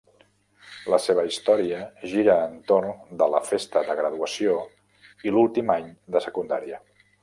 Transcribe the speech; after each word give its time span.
La 0.93 0.99
seva 1.03 1.25
història 1.31 1.81
gira 2.15 2.39
entorn 2.53 2.91
de 3.21 3.29
la 3.37 3.43
festa 3.53 3.87
de 3.93 3.99
graduació 4.03 4.59
i 5.29 5.39
l'últim 5.39 5.75
any 5.81 5.91
de 6.17 6.29
secundària. 6.31 6.87